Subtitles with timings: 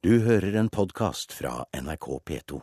[0.00, 2.56] Du hører en podkast fra NRK P2.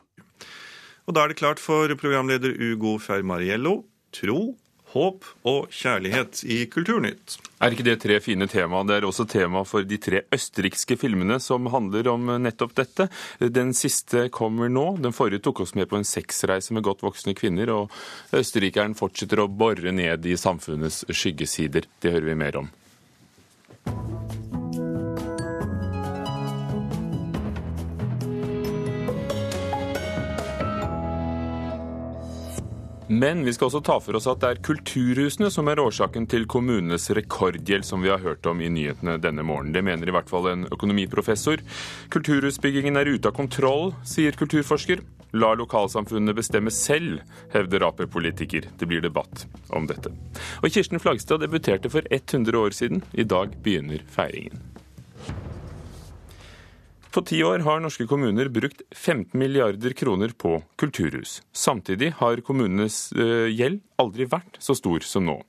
[1.06, 3.84] Og da er det klart for programleder Ugo Fermariello.
[4.10, 4.56] Tro,
[4.96, 7.36] håp og kjærlighet i Kulturnytt.
[7.62, 8.82] Er ikke det tre fine tema?
[8.90, 13.06] Det er også tema for de tre østerrikske filmene som handler om nettopp dette.
[13.38, 14.88] Den siste kommer nå.
[15.06, 19.46] Den forrige tok oss med på en sexreise med godt voksne kvinner, og østerrikeren fortsetter
[19.46, 21.86] å bore ned i samfunnets skyggesider.
[22.02, 22.74] Det hører vi mer om.
[33.08, 36.44] Men vi skal også ta for oss at det er kulturhusene som er årsaken til
[36.50, 39.72] kommunenes rekordgjeld, som vi har hørt om i nyhetene denne morgenen.
[39.76, 41.64] Det mener i hvert fall en økonomiprofessor.
[42.12, 45.06] Kulturhusbyggingen er ute av kontroll, sier kulturforsker.
[45.40, 47.22] La lokalsamfunnene bestemme selv,
[47.56, 48.68] hevder Ap-politiker.
[48.76, 50.12] Det blir debatt om dette.
[50.60, 53.06] Og Kirsten Flagstad debuterte for 100 år siden.
[53.16, 54.77] I dag begynner feiringen.
[57.18, 61.40] På ti år har norske kommuner brukt 15 milliarder kroner på kulturhus.
[61.50, 63.08] Samtidig har kommunenes
[63.58, 65.40] gjeld aldri vært så stor som nå.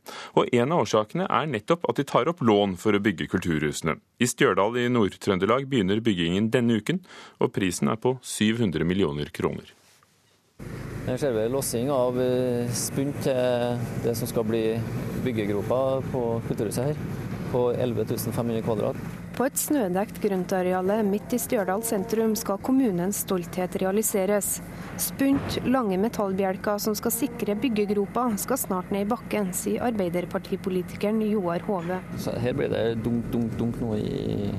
[0.41, 3.99] Og en av årsakene er nettopp at de tar opp lån for å bygge kulturhusene.
[4.17, 7.03] I Stjørdal i Nord-Trøndelag begynner byggingen denne uken,
[7.37, 9.69] og prisen er på 700 millioner kroner.
[11.05, 12.17] Her ser vi lossing av
[12.73, 14.65] spunt til det som skal bli
[15.21, 18.97] byggegropa på kulturhuset her, på 11 500 kvadrat.
[19.39, 24.57] På et snødekt grøntareale midt i Stjørdal sentrum skal kommunens stolthet realiseres.
[24.99, 31.63] Spunt, lange metallbjelker som skal sikre byggegropa, skal snart ned i bakken, sier arbeiderpartipolitikeren Joar
[31.69, 32.01] Hove.
[32.19, 34.51] Så her blir det dunk, dunk, dunk nå i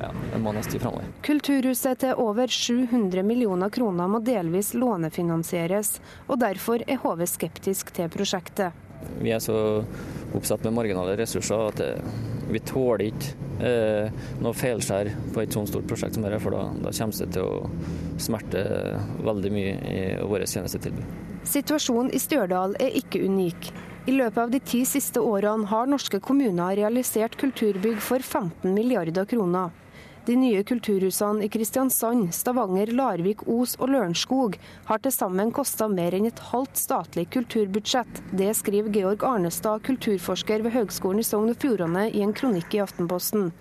[0.00, 1.08] ja, en måneds tid framover.
[1.24, 5.96] Kulturhuset til over 700 millioner kroner må delvis lånefinansieres,
[6.28, 8.76] og derfor er Hove skeptisk til prosjektet.
[9.20, 9.56] Vi er så
[10.34, 11.82] oppsatt med marginale ressurser at
[12.50, 16.66] vi tåler ikke eh, noe feilskjær på et sånt stort prosjekt som dette, for da,
[16.82, 18.62] da kommer det til å smerte
[19.26, 21.24] veldig mye i våre tjenestetilbud.
[21.46, 23.70] Situasjonen i Stjørdal er ikke unik.
[24.06, 29.26] I løpet av de ti siste årene har norske kommuner realisert kulturbygg for 15 milliarder
[29.26, 29.74] kroner.
[30.26, 34.56] De nye kulturhusene i Kristiansand, Stavanger, Larvik, Os og Lørenskog
[34.88, 38.18] har til sammen kosta mer enn et halvt statlig kulturbudsjett.
[38.34, 42.82] Det skriver Georg Arnestad, kulturforsker ved Høgskolen i Sogn og Fjordane i en kronikk i
[42.82, 43.52] Aftenposten.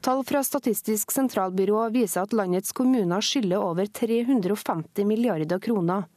[0.00, 6.08] Tall fra Statistisk sentralbyrå viser at landets kommuner skylder over 350 milliarder kroner.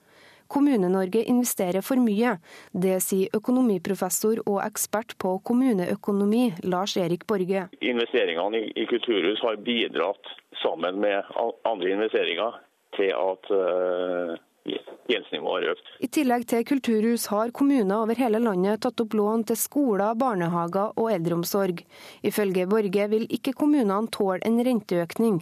[0.51, 2.35] Kommune-Norge investerer for mye.
[2.73, 7.67] Det sier økonomiprofessor og ekspert på kommuneøkonomi, Lars Erik Borge.
[7.79, 11.23] Investeringene i kulturhus har bidratt, sammen med
[11.65, 12.59] andre investeringer,
[12.97, 13.51] til at
[15.09, 15.91] gjeldsnivået har økt.
[16.05, 20.93] I tillegg til kulturhus har kommuner over hele landet tatt opp lån til skoler, barnehager
[20.95, 21.81] og eldreomsorg.
[22.27, 25.41] Ifølge Borge vil ikke kommunene tåle en renteøkning.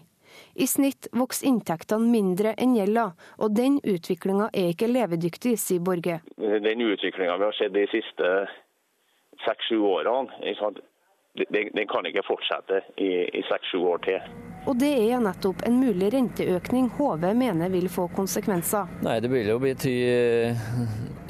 [0.60, 3.06] I snitt vokser inntektene mindre enn gjelda,
[3.40, 6.20] og den utviklinga er ikke levedyktig, sier Borge.
[6.36, 8.32] Den utviklinga vi har sett de siste
[9.46, 10.28] seks-sju årene,
[11.40, 14.20] den kan ikke fortsette i seks-sju år til.
[14.68, 18.92] Og det er nettopp en mulig renteøkning HV mener vil få konsekvenser.
[19.06, 19.96] Nei, Det vil jo bety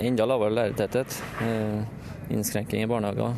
[0.02, 1.22] enda lavere lærertetthet,
[2.30, 3.36] innskrenking i barnehager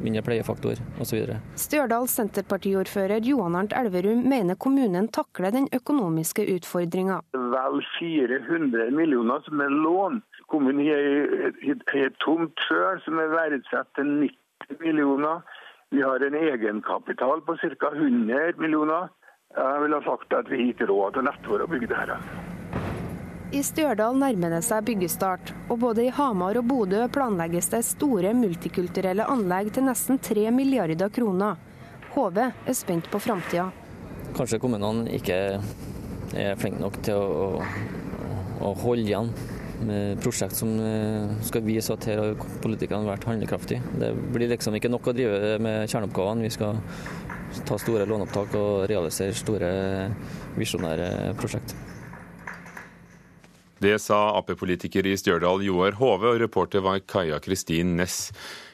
[0.00, 1.34] mindre pleiefaktor osv.
[1.60, 7.20] Stjørdal Senterpartiordfører Johan Arnt Elverum mener kommunen takler den økonomiske utfordringa.
[7.36, 10.20] Vel 400 millioner som er lån.
[10.50, 15.44] Kommunen har et tomt sjøl som er verdsatt til 90 millioner.
[15.90, 17.92] Vi har en egenkapital på ca.
[17.92, 19.10] 100 millioner.
[19.56, 22.59] Jeg vil ha sagt at vi ikke råd til neste år å bygge det her.
[23.50, 28.30] I Stjørdal nærmer det seg byggestart, og både i Hamar og Bodø planlegges det store
[28.38, 31.58] multikulturelle anlegg til nesten 3 milliarder kroner.
[32.14, 33.66] HV er spent på framtida.
[34.38, 35.40] Kanskje kommunene ikke
[36.38, 37.50] er flinke nok til å,
[38.62, 39.34] å, holde igjen
[39.82, 40.76] med prosjekt som
[41.42, 43.82] skal vise at her har politikerne vært handlekraftige.
[43.98, 46.46] Det blir liksom ikke nok å drive med kjerneoppgavene.
[46.46, 46.78] Vi skal
[47.66, 49.70] ta store låneopptak og realisere store
[50.54, 51.74] visjonære prosjekt.
[53.80, 58.28] Det sa Ap-politiker i Stjørdal Joar Hove, og reporter var Kaja Kristin Næss.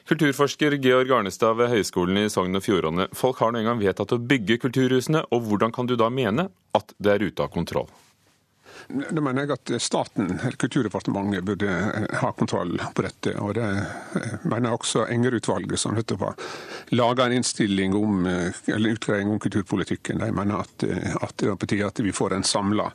[0.07, 3.05] Kulturforsker Georg Arnestad ved Høgskolen i Sogn og Fjordane.
[3.15, 6.91] Folk har nå engang vedtatt å bygge kulturhusene, og hvordan kan du da mene at
[6.99, 7.87] det er ute av kontroll?
[8.87, 11.71] Da mener jeg at staten, eller Kulturdepartementet, burde
[12.21, 13.33] ha kontroll på dette.
[13.43, 13.65] Og det
[14.47, 16.37] mener jeg også Enger-utvalget, som nettopp har
[16.95, 18.25] laga en innstilling om,
[18.65, 20.23] eller utgreiing om kulturpolitikken.
[20.23, 20.85] De mener at,
[21.21, 22.87] at det er på tide at vi får en samla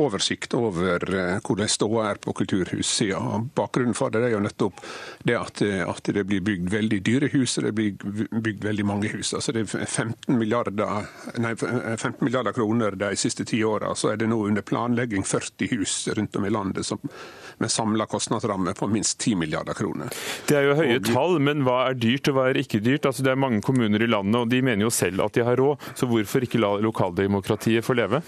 [0.00, 1.04] oversikt over
[1.44, 3.20] hvordan ståa er på kulturhussida.
[3.54, 4.80] Bakgrunnen for det er jo nettopp
[5.28, 9.12] det at, at, det blir bygd veldig dyre hus, og det blir bygd veldig mange
[9.12, 9.34] hus.
[9.36, 11.04] Altså det er 15 milliarder,
[11.36, 15.70] nei, 15 milliarder kroner de siste ti åra, så er det nå under planlegging 40
[15.74, 17.02] hus rundt om i landet som,
[17.58, 20.14] med samla kostnadsramme på minst 10 milliarder kroner.
[20.48, 23.08] Det er jo høye tall, men hva er dyrt og hva er ikke dyrt?
[23.10, 25.60] Altså, det er mange kommuner i landet, og de mener jo selv at de har
[25.60, 28.22] råd, så hvorfor ikke la lokaldemokratiet få leve?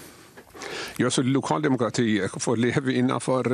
[0.97, 3.49] Ja, så Lokaldemokratiet får leve innenfor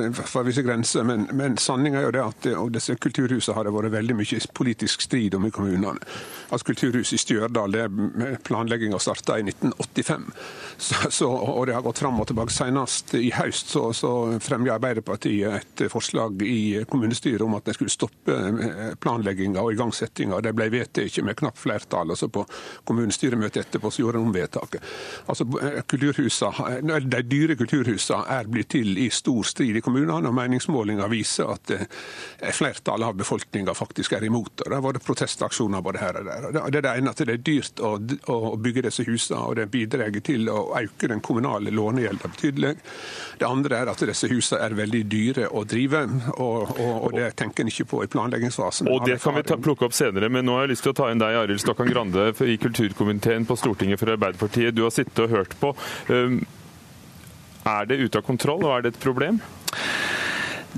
[0.46, 3.94] visse grenser, men, men sanninga er jo det at og disse kulturhusene har det vært
[3.94, 6.00] veldig mye politisk strid om i kommunene.
[6.50, 10.28] Altså Kulturhuset i Stjørdal, det planlegginga starta i 1985,
[10.78, 12.54] så, så, og det har gått fram og tilbake.
[12.54, 14.14] Senest i høst så, så
[14.44, 20.42] fremja Arbeiderpartiet et forslag i kommunestyret om at de skulle stoppe eh, planlegginga og igangsettinga.
[20.44, 22.14] Det ble vedtatt med knapt flertall.
[22.14, 22.46] altså På
[22.88, 24.94] kommunestyremøtet etterpå så gjorde de om vedtaket.
[25.28, 25.48] Altså
[25.90, 31.52] kulturhusene de dyre kulturhusene er blitt til i stor strid i kommunene, og meningsmålinger viser
[31.54, 36.20] at eh, flertallet av befolkninga faktisk er imot og Det har vært protestaksjoner både her
[36.20, 36.48] og der.
[36.54, 37.94] Det er det ene at det er dyrt å,
[38.32, 42.74] å bygge disse husene, og det bidrar til å øke den kommunale lånegjelda betydelig.
[43.40, 46.04] Det andre er at disse husene er veldig dyre å drive,
[46.36, 48.90] og, og, og det tenker en ikke på i planleggingsfasen.
[48.92, 50.98] Og Det kan vi ta, plukke opp senere, men nå har jeg lyst til å
[51.02, 54.76] ta inn deg, Arild Stokkan Grande, i kulturkomiteen på Stortinget for Arbeiderpartiet.
[54.76, 55.74] Du har sittet og hørt på.
[56.10, 56.44] Um,
[57.66, 59.42] er det ute av kontroll, og er det et problem?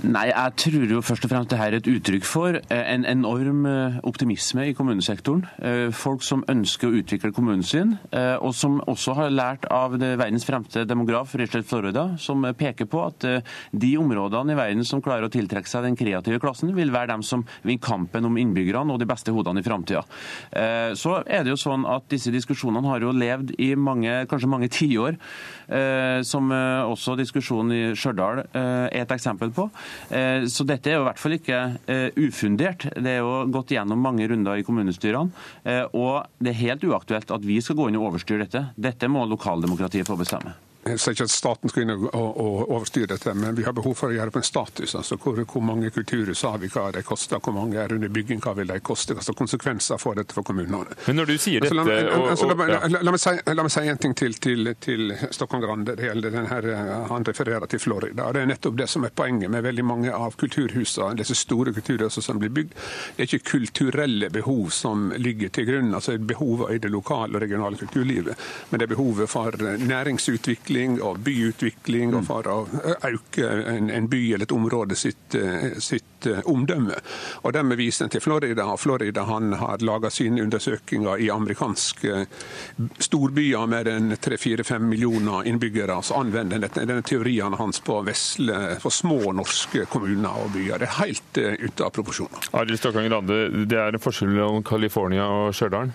[0.03, 3.05] Nei, jeg tror jo først og fremst det her er et uttrykk for eh, en
[3.07, 5.45] enorm eh, optimisme i kommunesektoren.
[5.63, 10.45] Eh, folk som ønsker å utvikle kommunen sin, og som også har lært av verdens
[10.47, 13.25] fremste demograf Richard Florida, som peker på at
[13.71, 17.23] de områdene i verden som klarer å tiltrekke seg den kreative klassen, vil være dem
[17.25, 20.03] som vinner kampen om innbyggerne og de beste hodene i framtida.
[20.95, 24.71] Så er det jo sånn at disse diskusjonene har jo levd i mange, kanskje mange
[24.71, 25.19] tiår,
[26.25, 29.67] som også diskusjonen i Stjørdal er et eksempel på.
[30.09, 32.87] Eh, så dette er jo i hvert fall ikke eh, ufundert.
[32.95, 35.33] Det er jo gått gjennom mange runder i kommunestyrene.
[35.63, 38.67] Eh, og det er helt uaktuelt at vi skal gå inn og overstyre dette.
[38.75, 40.55] Dette må lokaldemokratiet få bestemme.
[40.85, 44.11] Sier ikke at staten skal inn og, og, overstyre dette, men vi har behov for
[44.11, 44.91] å gjøre på en status.
[44.93, 48.37] altså Hvor, hvor mange kulturhus har vi, hva de koster, hvor mange er under bygging,
[48.43, 49.15] hva vil de koste?
[49.17, 50.93] Hva konsekvenser får dette for kommunene?
[51.07, 51.95] Men når du sier altså, dette...
[52.13, 54.69] Altså, altså, la, la, la, la, meg si, la, meg si, en ting til til,
[54.85, 55.95] til Stockholm Grande.
[55.97, 58.29] Det gjelder den her, eh, Han refererer til Florida.
[58.37, 62.27] Det er nettopp det som er poenget med veldig mange av kulturhusene, disse store kulturhusene
[62.29, 62.77] som blir bygd.
[63.17, 67.41] Det er ikke kulturelle behov som ligger til grunn, altså behovet i det lokale og
[67.47, 68.37] regionale kulturlivet,
[68.69, 72.57] men det er behovet for næringsutvikling utvikling og byutvikling, og for å
[73.07, 76.95] øke en, en by eller et område sitt, eh, sitt eh, omdømme.
[77.43, 78.65] Og Dermed viser en til Florida.
[78.65, 82.25] og Florida han har laga sine undersøkelser i amerikanske
[82.99, 83.87] storbyer med
[84.19, 86.01] 3-4-5 millioner innbyggere.
[86.03, 90.79] Så anvender en denne teorien hans på, vesle, på små norske kommuner og byer.
[90.79, 92.51] Det er helt ute av proporsjoner.
[92.53, 95.93] Arild Stokkang Grande, det er en forskjell mellom California og Stjørdal?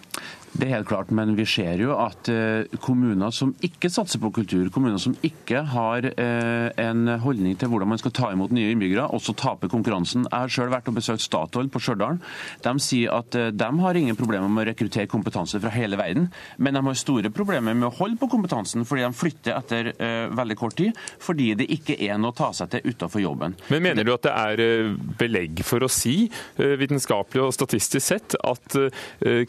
[0.50, 4.32] Det er helt klart, men vi ser jo at eh, kommuner som ikke satser på
[4.34, 8.72] kultur, kommuner som ikke har eh, en holdning til hvordan man skal ta imot nye
[8.74, 10.26] innbyggere, også taper konkurransen.
[10.26, 12.18] Jeg har selv vært og besøkt Statoil på Stjørdal.
[12.64, 16.26] De sier at eh, de har ingen problemer med å rekruttere kompetanse fra hele verden,
[16.58, 19.92] men de har store problemer med å holde på kompetansen fordi de flytter etter
[20.34, 23.54] veldig kort tid, fordi det ikke er noe å ta seg til utenfor jobben.
[23.70, 26.24] Men Mener du at det er belegg for å si,
[26.56, 28.76] vitenskapelig og statistisk sett, at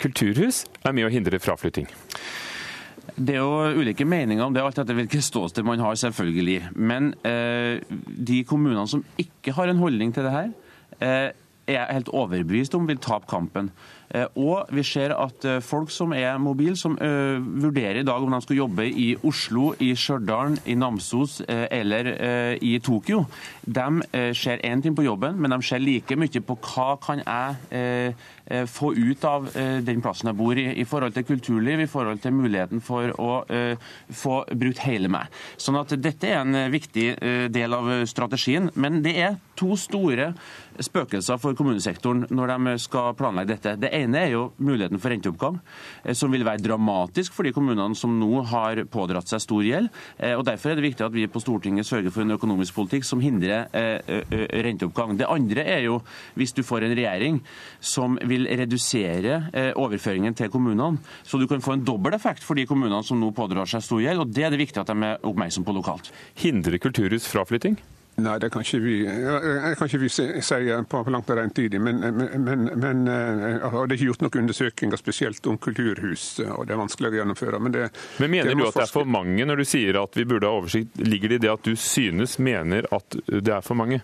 [0.01, 1.89] kulturhus er er med å hindre fraflytting?
[3.15, 6.71] Det er jo ulike meninger om det, alt etter hvilket ståsted man har, selvfølgelig.
[6.77, 7.81] Men eh,
[8.31, 10.51] de kommunene som ikke har en holdning til det her,
[11.01, 11.29] eh,
[11.75, 13.71] er helt overbevist om vil tape kampen.
[14.11, 18.23] Eh, og vi ser at eh, folk som er mobile, som uh, vurderer i dag
[18.23, 22.07] om de skal jobbe i Oslo, i Stjørdal, i Namsos eller
[22.63, 23.23] i Tokyo,
[23.65, 28.15] de ser én ting på jobben, men de ser like mye på hva kan jeg
[28.67, 29.47] få ut av
[29.85, 33.31] den plassen jeg bor i, i forhold til kulturliv, i forhold til muligheten for å
[34.21, 35.31] få brukt hele meg.
[35.61, 37.07] Sånn at dette er en viktig
[37.53, 38.71] del av strategien.
[38.75, 40.31] Men det er to store
[40.79, 43.75] spøkelser for kommunesektoren når de skal planlegge dette.
[43.81, 45.59] Det ene er jo muligheten for renteoppgang,
[46.03, 49.91] eh, som vil være dramatisk for de kommunene som nå har pådratt seg stor gjeld.
[50.17, 53.05] Eh, og Derfor er det viktig at vi på Stortinget sørger for en økonomisk politikk
[53.07, 55.15] som hindrer renteoppgang.
[55.17, 56.01] Det andre er jo
[56.35, 57.39] hvis du får en regjering
[57.79, 62.67] som vil redusere overføringen til kommunene, så du kan få en dobbel effekt for de
[62.69, 64.25] kommunene som nå pådrar seg stor gjeld.
[64.25, 66.11] og Det er det viktig at de er oppmerksom på lokalt.
[66.41, 67.79] Hindrer kulturhus fraflytting?
[68.19, 68.95] Nei, det kan ikke vi,
[69.79, 70.25] kan ikke vi si
[70.91, 71.99] på langt og tidlig, Men,
[72.43, 76.75] men, men, eh, og det er ikke gjort noen undersøkelser spesielt om kulturhus, og det
[76.75, 77.59] er vanskelig å gjennomføre.
[77.63, 77.87] Men, det,
[78.19, 80.49] men mener det du at det er for mange når du sier at vi burde
[80.49, 80.99] ha oversikt?
[80.99, 84.03] Ligger det i det at du synes, mener at det er for mange?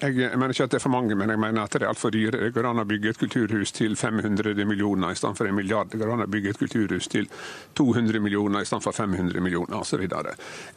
[0.00, 2.12] Jeg mener ikke at det er for mange, men jeg mener at det er altfor
[2.14, 2.38] dyre.
[2.46, 5.90] Det går an å bygge et kulturhus til 500 millioner i stedet for en milliard.
[5.92, 7.28] Det går an å bygge et kulturhus til
[7.76, 10.06] 200 millioner i stedet for 500 millioner osv.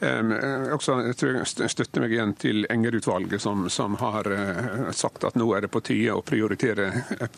[0.03, 0.33] Um,
[0.75, 5.39] også, jeg tror jeg støtter meg igjen til Enger-utvalget, som, som, har uh, sagt at
[5.39, 6.89] nå er det på tide å prioritere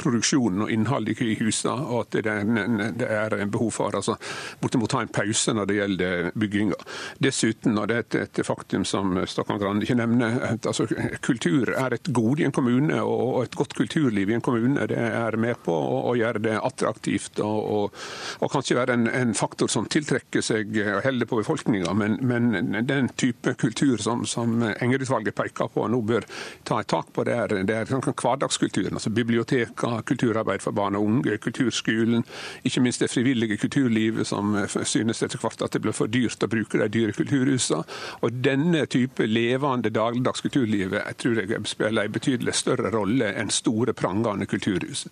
[0.01, 4.17] produksjonen og innholdet i husene, og at det er, det er behov for altså,
[4.61, 6.81] bortimot ta en pause når det gjelder bygginga.
[7.21, 10.87] Dessuten, og det er et, et faktum som Stokkan Grande ikke nevner, altså,
[11.21, 14.87] kultur er et gode i en kommune, og et godt kulturliv i en kommune.
[14.89, 17.97] Det er med på å, gjøre det attraktivt, og, og,
[18.39, 21.93] og kanskje være en, en, faktor som tiltrekker seg og holder på befolkninga.
[21.97, 26.27] Men, men, den type kultur som, som Enger-utvalget peker på og nå bør
[26.67, 28.95] ta et tak på, det er, det er hverdagskulturen.
[28.95, 32.23] altså Biblioteker, kulturarbeid for barn og unge, kulturskolen,
[32.63, 36.51] ikke minst det frivillige kulturlivet som synes etter hvert at det blir for dyrt å
[36.51, 37.83] bruke de dyre kulturhusene.
[38.23, 43.51] Og denne type levende dagligdags kulturlivet jeg tror jeg spiller en betydelig større rolle enn
[43.53, 45.05] store, prangende kulturhus.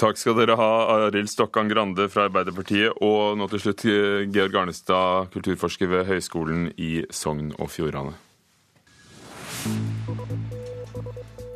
[0.00, 3.86] Takk skal dere ha, Arild Stokkan Grande fra Arbeiderpartiet, og nå til slutt
[4.34, 8.16] Georg Arnestad, kulturforsker ved Høgskolen i Sogn og Fjordane.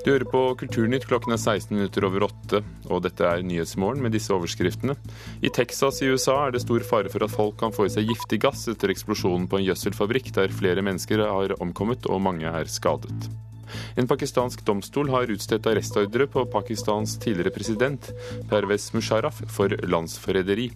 [0.04, 2.58] Du hører på Kulturnytt klokken er 16 minutter over åtte,
[2.92, 4.98] og dette er Nyhetsmorgen med disse overskriftene.
[5.40, 8.12] I Texas i USA er det stor fare for at folk kan få i seg
[8.12, 12.68] giftig gass etter eksplosjonen på en gjødselfabrikk der flere mennesker har omkommet og mange er
[12.68, 13.30] skadet.
[14.00, 18.10] En pakistansk domstol har utstedt arrestordre på Pakistans tidligere president
[18.50, 20.70] Pervez Musharraf for landsforræderi.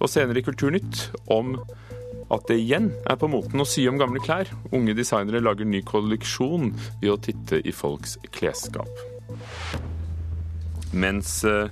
[0.00, 1.56] Og senere i Kulturnytt om
[2.32, 4.48] at det igjen er på moten å sy om gamle klær.
[4.74, 6.72] Unge designere lager ny kolleksjon
[7.02, 8.88] ved å titte i folks klesskap.
[10.94, 11.68] Mens uh,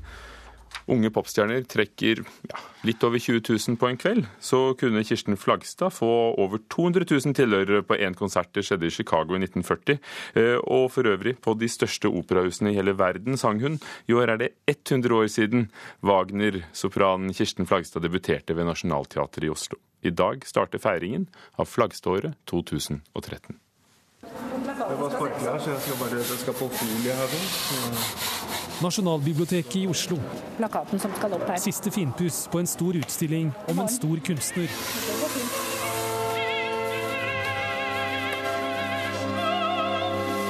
[0.93, 5.95] unge popstjerner trekker ja, litt over 20 000 på en kveld, så kunne Kirsten Flagstad
[5.97, 8.53] få over 200 000 tilhørere på én konsert.
[8.53, 9.99] Det skjedde i Chicago i 1940.
[10.39, 13.81] Eh, og for øvrig, på de største operahusene i hele verden sang hun.
[14.09, 15.71] I år er det 100 år siden
[16.03, 19.81] Wagner-sopranen Kirsten Flagstad debuterte ved Nationaltheatret i Oslo.
[20.03, 23.62] I dag starter feiringen av Flagstadåret 2013.
[24.23, 27.33] Det var sparkler, her, så jeg skal bare jeg skal på folie her.
[28.83, 30.19] Nasjonalbiblioteket i Oslo.
[30.57, 31.59] Plakaten som skal opp her.
[31.63, 34.71] Siste finpuss på en stor utstilling om en stor kunstner.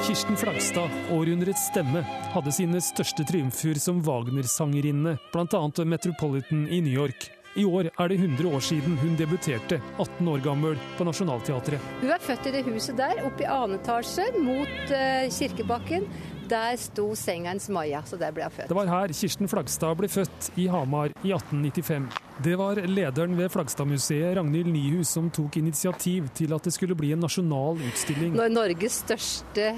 [0.06, 5.84] Kirsten Flagstad, århundrets stemme, hadde sine største triumfer som Wagner-sangerinne, bl.a.
[5.84, 7.30] Metropolitan i New York.
[7.52, 11.90] I år er det 100 år siden hun debuterte, 18 år gammel, på Nationaltheatret.
[12.00, 16.06] Hun er født i det huset der, oppe i annen etasje, mot uh, Kirkebakken.
[16.48, 18.72] Der sto senga hennes Maja, så der ble hun født.
[18.72, 22.08] Det var her Kirsten Flagstad ble født, i Hamar, i 1895.
[22.44, 27.12] Det var lederen ved Flagstadmuseet, Ragnhild Nyhus, som tok initiativ til at det skulle bli
[27.12, 28.32] en nasjonal utstilling.
[28.38, 29.74] Når Norges største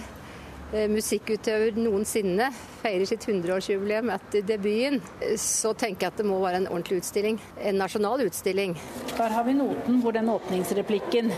[0.90, 2.48] musikkutøver noensinne
[2.80, 4.98] feirer sitt 100-årsjubileum etter debuten,
[5.40, 7.38] så tenker jeg at det må være en ordentlig utstilling.
[7.62, 8.74] En nasjonal utstilling.
[9.14, 11.30] Der har vi noten hvor den åpningsreplikken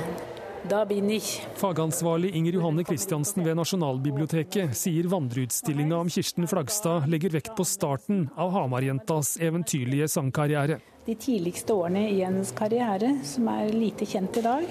[0.66, 1.46] da bin ich.
[1.60, 8.26] Fagansvarlig Inger Johanne Kristiansen ved Nasjonalbiblioteket sier vandreutstillinga om Kirsten Flagstad legger vekt på starten
[8.34, 10.80] av Hamarjentas eventyrlige sangkarriere.
[11.06, 14.64] De tidligste årene i hennes karriere, som er lite kjent i dag,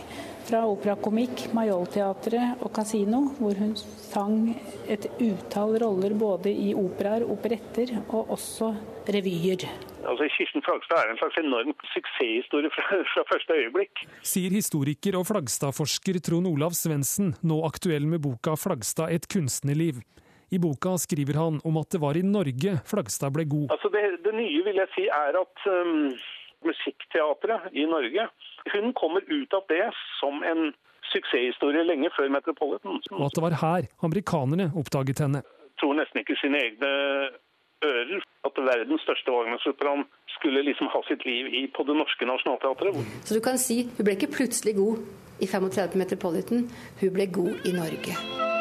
[0.46, 4.52] fra operakomikk, Majolteatret og Casino, hvor hun sang
[4.92, 8.74] et utall roller både i operaer, operetter og også
[9.16, 9.64] revyer.
[10.06, 14.04] Altså, Kirsten Flagstad er en slags enorm suksesshistorie fra, fra, første øyeblikk.
[14.22, 20.04] Sier historiker og Flagstad-forsker Trond Olav Svendsen, nå aktuell med boka 'Flagstad et kunstnerliv'.
[20.56, 23.68] I boka skriver han om at det var i Norge Flagstad ble god.
[23.76, 26.14] Altså det, det nye vil jeg si er at um,
[26.66, 28.28] Musikkteatret i Norge
[28.74, 29.86] hun kommer ut av det
[30.20, 30.72] som en
[31.12, 33.02] suksesshistorie lenge før Metropolitan.
[33.12, 35.44] Og at det var her amerikanerne oppdaget henne.
[35.44, 36.94] Jeg tror nesten ikke sine egne
[37.86, 40.08] ører at verdens største Wagner-sopran
[40.38, 42.98] skulle liksom ha sitt liv i på det norske nasjonalteatret.
[43.28, 45.04] Så du kan si hun ble ikke plutselig god
[45.44, 46.68] i 35 Metropolitan,
[47.02, 48.55] hun ble god i Norge.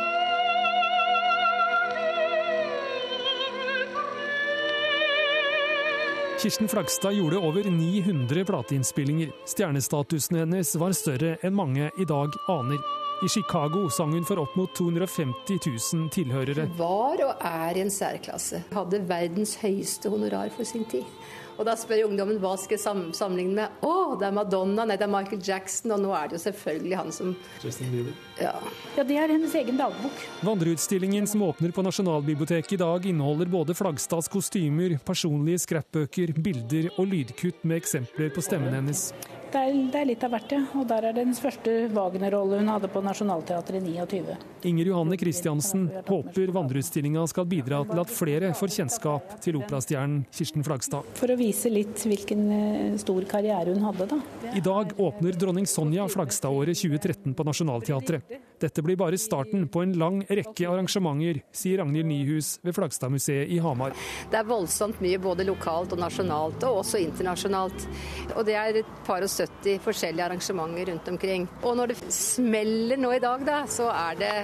[6.44, 9.30] Kirsten Flagstad gjorde over 900 plateinnspillinger.
[9.44, 12.82] Stjernestatusen hennes var større enn mange i dag aner.
[13.24, 15.56] I Chicago sang hun for opp mot 250
[15.94, 16.66] 000 tilhørere.
[16.76, 18.60] Var og er i en særklasse.
[18.76, 21.08] Hadde verdens høyeste honorar for sin tid.
[21.54, 22.82] Og da spør ungdommen hva skal jeg
[23.14, 23.76] sammenligne med.
[23.86, 26.98] Å, det er Madonna, nei, det er Michael Jackson, og nå er det jo selvfølgelig
[26.98, 28.16] han som Justin Bieber.
[28.40, 28.54] Ja.
[28.96, 30.24] ja, det er hennes egen dagbok.
[30.46, 37.08] Vandreutstillingen som åpner på Nasjonalbiblioteket i dag, inneholder både Flagstads kostymer, personlige scrapbøker, bilder og
[37.12, 39.10] lydkutt med eksempler på stemmen hennes.
[39.54, 40.60] Det er, det er, litt av hvert, ja.
[40.74, 44.32] Og der er det den første Wagner-rolle hun hadde på Nationaltheatret i 29.
[44.66, 50.66] Inger Johanne Christiansen håper vandreutstillinga skal bidra til at flere får kjennskap til operastjernen Kirsten
[50.66, 51.06] Flagstad.
[51.20, 54.18] For å vise litt hvilken eh, stor karriere hun hadde, da.
[54.58, 58.34] I dag åpner dronning Sonja Flagstad-året 2013 på Nationaltheatret.
[58.64, 63.58] Dette blir bare starten på en lang rekke arrangementer, sier Ragnhild Nyhus ved Flagstadmuseet i
[63.62, 63.94] Hamar.
[64.30, 67.88] Det er voldsomt mye både lokalt og nasjonalt, og også internasjonalt.
[68.34, 71.46] Og det er et par og 70 forskjellige arrangementer rundt omkring.
[71.62, 74.34] Og når det smeller nå i dag, da, så er det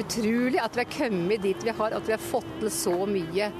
[0.00, 3.50] utrolig at vi har kommet dit vi har, at vi har fått til så mye.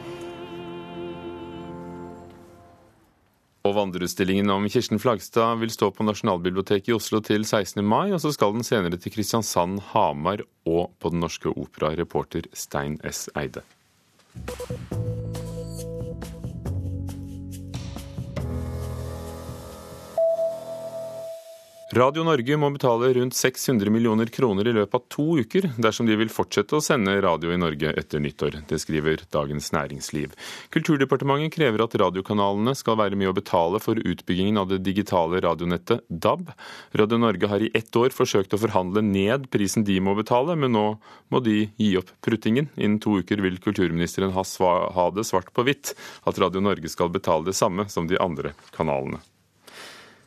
[3.60, 7.84] Og Vandreutstillingen om Kirsten Flagstad vil stå på Nasjonalbiblioteket i Oslo til 16.
[7.84, 12.48] mai, og så skal den senere til Kristiansand, Hamar og på Den Norske Opera, reporter
[12.56, 13.28] Stein S.
[13.36, 13.66] Eide.
[21.90, 26.14] Radio Norge må betale rundt 600 millioner kroner i løpet av to uker dersom de
[26.20, 28.60] vil fortsette å sende radio i Norge etter nyttår.
[28.70, 30.36] Det skriver Dagens Næringsliv.
[30.70, 36.06] Kulturdepartementet krever at radiokanalene skal være med å betale for utbyggingen av det digitale radionettet
[36.06, 36.52] DAB.
[37.02, 40.70] Radio Norge har i ett år forsøkt å forhandle ned prisen de må betale, men
[40.76, 40.86] nå
[41.34, 42.70] må de gi opp pruttingen.
[42.78, 47.50] Innen to uker vil kulturministeren ha det svart på hvitt at Radio Norge skal betale
[47.50, 49.18] det samme som de andre kanalene.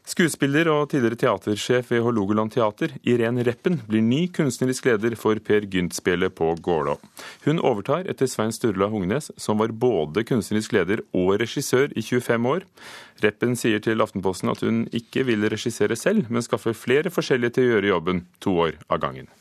[0.04, 5.64] Skuespiller og tidligere teatersjef ved Hålogaland teater, Irén Reppen, blir ny kunstnerisk leder for Per
[5.72, 6.98] Gynt-spelet på Gålå.
[7.46, 12.50] Hun overtar etter Svein Sturla Hungnes, som var både kunstnerisk leder og regissør i 25
[12.52, 12.68] år.
[13.24, 17.70] Reppen sier til Aftenposten at hun ikke vil regissere selv, men skaffe flere forskjellige til
[17.70, 19.32] å gjøre jobben to år av gangen.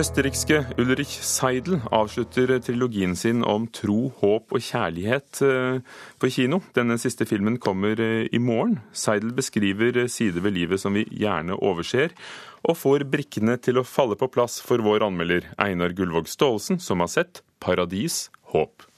[0.00, 6.62] Østerrikske Ulrich Seidel avslutter trilogien sin om tro, håp og kjærlighet eh, på kino.
[6.72, 8.78] Denne siste filmen kommer eh, i morgen.
[8.96, 12.16] Seidel beskriver sider ved livet som vi gjerne overser,
[12.64, 17.04] og får brikkene til å falle på plass for vår anmelder Einar Gullvåg Staalesen, som
[17.04, 18.88] har sett 'Paradis håp'.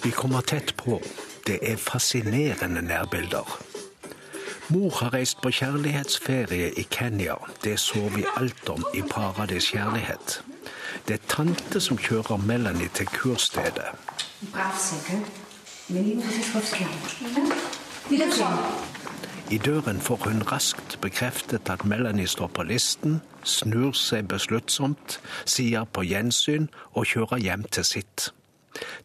[0.00, 1.02] Vi kommer tett på.
[1.50, 3.62] Det er fascinerende nærbilder.
[4.68, 7.34] Mor har reist på kjærlighetsferie i Kenya.
[7.64, 10.44] Det så vi alt om i Paradis kjærlighet.
[11.08, 13.90] Det er tante som kjører Melanie til kurstedet.
[19.50, 25.84] I døren får hun raskt bekreftet at Melanie står på listen, snur seg besluttsomt, sier
[25.84, 28.30] på gjensyn og kjører hjem til sitt.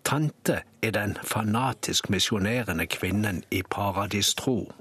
[0.03, 4.71] Tante er den fanatisk misjonerende kvinnen i paradistro.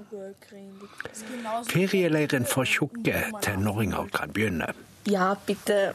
[1.69, 4.73] Ferieleiren for tjukke tenåringer kan begynne.
[5.07, 5.93] Ja, bitte.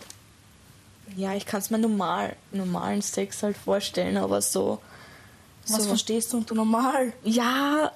[1.17, 4.81] Ja, ich kann es mir normal, normalen Sex halt vorstellen, aber so.
[5.69, 5.89] Was so.
[5.89, 7.13] verstehst du unter normal?
[7.25, 7.93] Ja,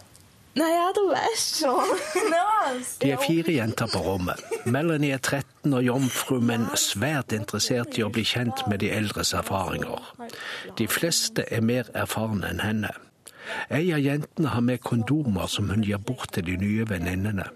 [0.54, 1.64] naja, du hadde bæsj.
[3.02, 4.40] De er fire jenter på rommet.
[4.64, 9.34] Melanie er 13 og jomfru, men svært interessert i å bli kjent med de eldres
[9.34, 10.14] erfaringer.
[10.78, 12.94] De fleste er mer erfarne enn henne.
[13.68, 17.50] Ei av jentene har med kondomer som hun gir bort til de nye venninnene.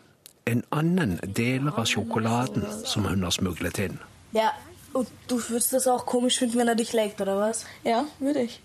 [0.49, 3.99] En annen deler av sjokoladen som hun har smuglet inn.
[4.37, 4.53] Ja,
[4.93, 7.65] og du würdest das auch komisch finden, wenn er dich legt, oder was?
[7.85, 8.61] Ja, würde ich.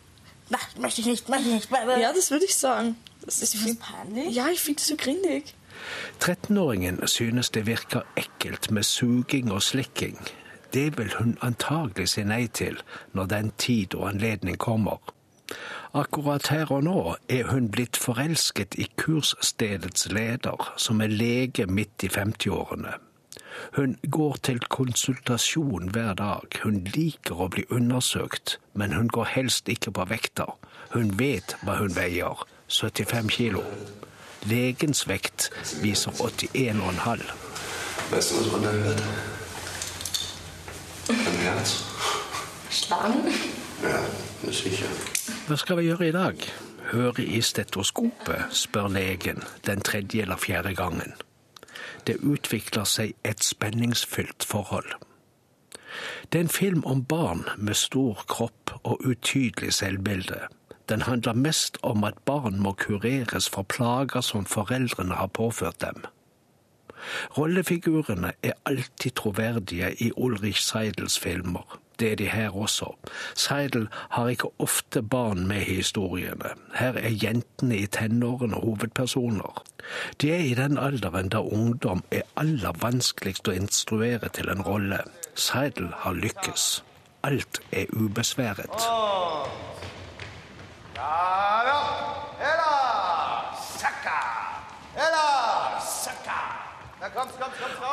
[0.49, 1.69] Nein, möchte ich nicht, möchte ich nicht.
[1.71, 2.95] Ja, das würde ich sagen.
[3.25, 4.35] Das er så peinlig.
[4.35, 5.55] Ja, jeg finde det så grindig.
[6.23, 10.17] 13-åringen synes det virker ekkelt med suging og slikking.
[10.73, 12.79] Det vil hun antagelig si nei til
[13.13, 14.99] når den tid og anledning kommer.
[15.93, 22.03] Akkurat her og nå er hun blitt forelsket i kursstedets leder, som er lege midt
[22.03, 22.95] i 50-årene.
[23.77, 26.57] Hun går til konsultasjon hver dag.
[26.63, 30.49] Hun liker å bli undersøkt, men hun går helst ikke på vekter.
[30.95, 33.63] Hun vet hva hun veier, 75 kilo.
[34.45, 35.49] Legens vekt
[35.81, 37.21] viser 81,5.
[38.11, 39.03] Weißt du, was man da hört?
[41.09, 41.83] Ein Herz.
[42.69, 43.33] Schlagen?
[43.83, 44.87] Ja, sicher.
[45.47, 46.43] Hva skal vi gjøre i dag?
[46.91, 51.13] Høre i stetoskopet, spør legen den tredje eller fjerde gangen.
[52.07, 54.91] Det utvikler seg et spenningsfylt forhold.
[56.31, 60.39] Det er en film om barn med stor kropp og utydelig selvbilde.
[60.89, 66.03] Den handler mest om at barn må kureres for plager som foreldrene har påført dem.
[67.37, 71.79] Rollefigurene er alltid troverdige i Ulrich Seidels filmer.
[71.99, 72.95] Det er de her også.
[73.35, 76.55] Seidel har ikke ofte barn med i historiene.
[76.75, 79.63] Her er jentene i tenårene hovedpersoner.
[80.21, 85.03] De er i den alderen da ungdom er aller vanskeligst å instruere til en rolle.
[85.35, 86.83] Seidel har lykkes.
[87.23, 88.89] Alt er ubesværet.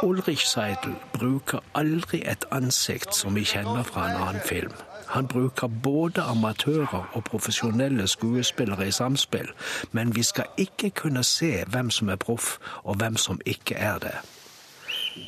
[0.02, 4.72] Ulrich Seidel bruker aldri et ansikt som vi kjenner fra en annen film.
[5.10, 9.48] Han bruker både amatører og profesjonelle skuespillere i samspill,
[9.92, 13.98] men vi skal ikke kunne se hvem som er proff, og hvem som ikke er
[13.98, 14.14] det.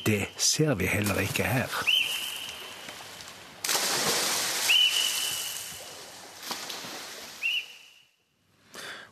[0.05, 1.83] Det ser vi heller ikke her.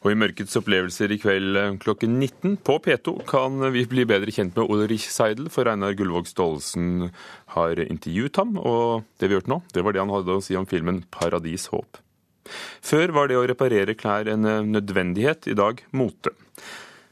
[0.01, 4.33] Og i Mørkets opplevelser i kveld eh, klokken 19 på P2 kan vi bli bedre
[4.33, 7.11] kjent med Ulrich Seidel, for Einar Gullvåg Staalesen
[7.53, 8.55] har intervjuet ham.
[8.57, 11.69] Og det vi hørte nå, det var det han hadde å si om filmen 'Paradis
[11.69, 12.01] håp'.
[12.81, 16.33] Før var det å reparere klær en eh, nødvendighet, i dag mote.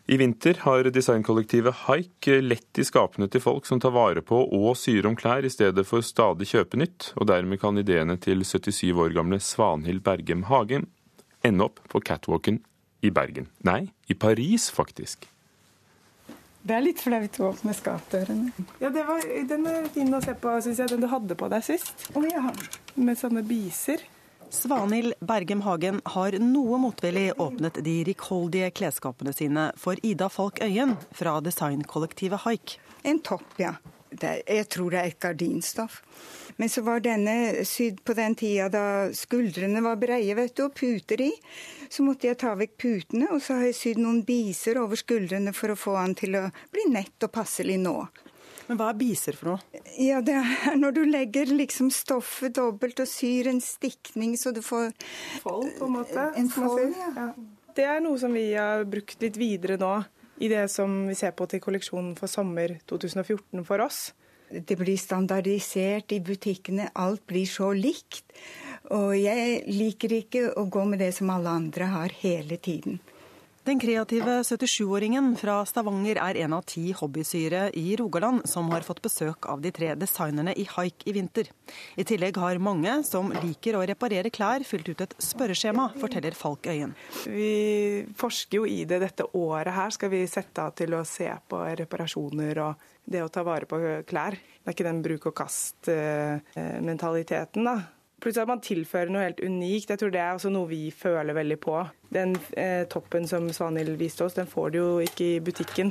[0.10, 4.74] I vinter har designkollektivet Haik lett i skapene til folk som tar vare på og
[4.74, 8.90] syr om klær, i stedet for stadig kjøpe nytt, og dermed kan ideene til 77
[8.98, 10.90] år gamle Svanhild Bergem Hagen
[11.46, 12.64] ende opp på catwalken
[13.02, 13.50] i Bergen.
[13.68, 15.28] Nei, i Paris, faktisk.
[16.62, 18.52] Det er litt flaut å åpne skapdørene.
[18.84, 20.92] Ja, var, Den er fin å se på, syns jeg.
[20.92, 22.10] Den du hadde på deg sist.
[22.14, 22.52] Oh, ja.
[23.00, 24.04] Med sånne biser.
[24.50, 30.96] Svanhild Bergem Hagen har noe motvillig åpnet de rikholdige klesskapene sine for Ida Falk Øyen
[31.16, 32.80] fra designkollektivet Haik.
[33.08, 33.76] En topp, ja.
[34.10, 36.02] Det, jeg tror det er et gardinstoff.
[36.60, 40.74] Men så var denne sydd på den tida da skuldrene var breie vet du, og
[40.76, 41.30] puter i.
[41.88, 45.54] Så måtte jeg ta vekk putene, og så har jeg sydd noen biser over skuldrene
[45.56, 47.96] for å få han til å bli nett og passelig nå.
[48.68, 49.82] Men hva er biser for noe?
[49.98, 54.62] Ja, Det er når du legger liksom stoffet dobbelt og syr en stikning så du
[54.62, 54.92] får
[55.42, 56.28] Fold, på en måte.
[56.38, 57.10] En fold, ja.
[57.16, 57.32] ja.
[57.74, 59.96] Det er noe som vi har brukt litt videre nå,
[60.44, 64.10] i det som vi ser på til kolleksjonen for sommer 2014 for oss.
[64.50, 66.90] Det blir standardisert i butikkene.
[66.94, 68.26] Alt blir så likt.
[68.96, 73.00] Og jeg liker ikke å gå med det som alle andre har hele tiden.
[73.70, 79.02] Den kreative 77-åringen fra Stavanger er en av ti hobbysyere i Rogaland som har fått
[79.04, 81.52] besøk av de tre designerne i haik i vinter.
[81.94, 86.66] I tillegg har mange som liker å reparere klær, fylt ut et spørreskjema, forteller Falk
[86.72, 86.96] Øyen.
[87.28, 89.94] Vi forsker jo i det dette året her.
[89.94, 93.76] Skal vi sette av til å se på reparasjoner og det å ta vare på
[94.10, 94.34] klær.
[94.38, 97.76] Det er ikke den bruk og kast-mentaliteten, da.
[98.20, 99.92] Plutselig at man tilfører noe helt unikt.
[99.94, 101.88] Jeg tror det er også noe vi føler veldig på.
[102.12, 105.90] Den eh, toppen som Svanhild viste oss, den får du jo ikke i butikken.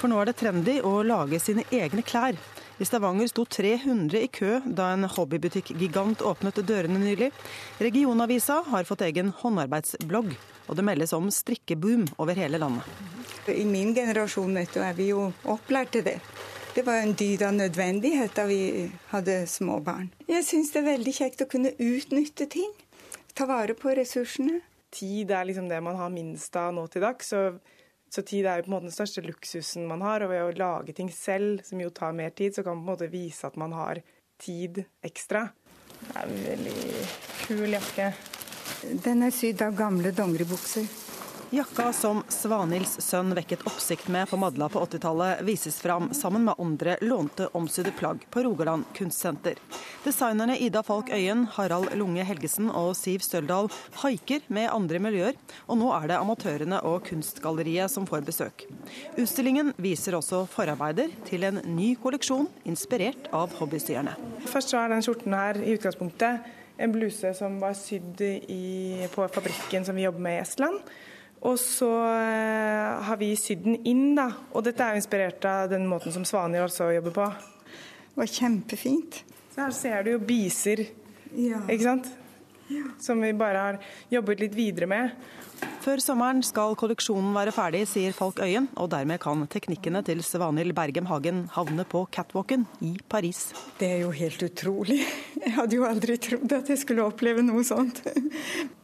[0.00, 2.36] For nå er det trendy å lage sine egne klær.
[2.76, 7.30] I Stavanger sto 300 i kø da en hobbybutikk-gigant åpnet dørene nylig.
[7.80, 10.34] Regionavisa har fått egen håndarbeidsblogg,
[10.68, 13.15] og det meldes om strikkeboom over hele landet.
[13.48, 16.18] I min generasjon vet du, er vi jo opplært til det.
[16.76, 20.10] Det var en dyd av nødvendighet da vi hadde små barn.
[20.28, 22.74] Jeg syns det er veldig kjekt å kunne utnytte ting.
[23.32, 24.60] Ta vare på ressursene.
[24.92, 27.32] Tid er liksom det man har minst av nå til dags.
[27.32, 27.40] Så,
[28.12, 30.26] så, tid er jo på en måte den største luksusen man har.
[30.26, 32.90] Og ved å lage ting selv, som jo tar mer tid, så kan man på
[32.90, 34.02] en måte vise at man har
[34.42, 35.46] tid ekstra.
[35.96, 36.78] Det er en veldig
[37.46, 38.12] kul jakke.
[39.04, 41.05] Den er sydd av gamle dongeribukser.
[41.50, 46.58] Jakka som Svanhilds sønn vekket oppsikt med på Madla på 80-tallet, vises fram sammen med
[46.58, 49.54] andre lånte omsydde plagg på Rogaland kunstsenter.
[50.02, 53.70] Designerne Ida Falk Øyen, Harald Lunge Helgesen og Siv Støldal
[54.02, 55.38] haiker med andre miljøer,
[55.70, 58.66] og nå er det amatørene og Kunstgalleriet som får besøk.
[59.14, 64.18] Utstillingen viser også forarbeider til en ny kolleksjon inspirert av hobbystyerne.
[64.50, 69.30] Først så er den skjorten her i utgangspunktet en bluse som var sydd i, på
[69.30, 70.82] fabrikken som vi jobber med i Estland.
[71.44, 74.30] Og så eh, har vi sydd den inn, da.
[74.56, 77.26] Og dette er jo inspirert av den måten som Svanhild også jobber på.
[78.06, 79.20] Det var kjempefint.
[79.52, 80.86] Så her ser du jo biser,
[81.36, 81.62] ja.
[81.68, 82.08] ikke sant.
[83.00, 83.76] Som vi bare har
[84.10, 85.12] jobbet litt videre med.
[85.86, 90.74] Før sommeren skal kolleksjonen være ferdig, sier Falk Øyen, og dermed kan teknikkene til Svanhild
[90.76, 93.52] Bergem Hagen havne på catwalken i Paris.
[93.78, 94.98] Det er jo helt utrolig.
[95.46, 98.02] Jeg hadde jo aldri trodd at jeg skulle oppleve noe sånt.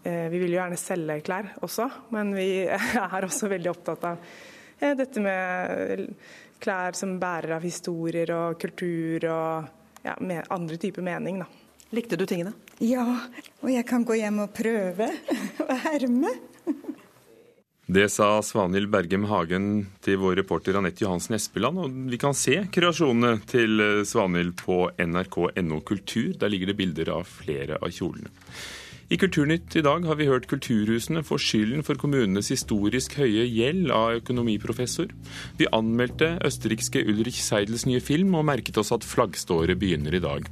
[0.03, 4.23] Eh, vi vil jo gjerne selge klær også, men vi er også veldig opptatt av
[4.79, 6.07] eh, dette med
[6.63, 10.17] klær som bærer av historier og kultur og ja,
[10.51, 11.43] andre typer mening.
[11.43, 11.47] Da.
[11.95, 12.55] Likte du tingene?
[12.83, 13.05] Ja,
[13.61, 15.11] og jeg kan gå hjem og prøve
[15.63, 16.33] å herme.
[17.93, 19.65] Det sa Svanhild Bergem Hagen
[20.01, 21.81] til vår reporter Anette Johansen Espeland.
[21.83, 26.31] Og vi kan se kreasjonene til Svanhild på nrk.no kultur.
[26.41, 28.31] Der ligger det bilder av flere av kjolene.
[29.13, 33.91] I Kulturnytt i dag har vi hørt kulturhusene få skylden for kommunenes historisk høye gjeld
[33.93, 35.11] av økonomiprofessor.
[35.59, 40.49] Vi anmeldte østerrikske Ulrich Seidels nye film og merket oss at flaggståret begynner i dag.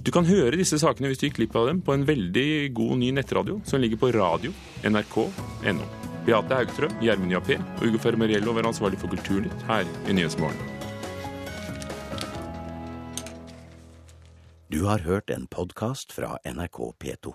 [0.00, 3.00] Du kan høre disse sakene hvis du gikk glipp av dem på en veldig god
[3.02, 4.52] ny nettradio som ligger på radio
[4.88, 5.88] nrk.no.
[6.24, 10.80] Beate Haugtrø, Gjermund Jappé og Ugo Fermariello var ansvarlig for Kulturnytt her i Nyhetsmorgen.
[14.70, 17.34] Du har hørt en podkast fra NRK P2.